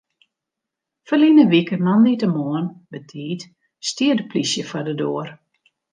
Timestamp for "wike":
1.51-1.77